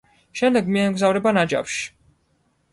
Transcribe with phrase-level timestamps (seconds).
[0.39, 1.87] შემდეგ მიემგზავრება ნაჯაფში.